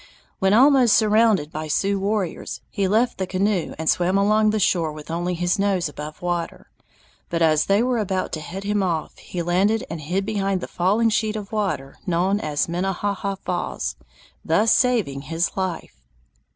[0.39, 4.91] When almost surrounded by Sioux warriors, he left the canoe and swam along the shore
[4.91, 6.71] with only his nose above water,
[7.29, 10.67] but as they were about to head him off he landed and hid behind the
[10.67, 13.95] falling sheet of water known as Minnehaha Falls,
[14.43, 16.01] thus saving his life.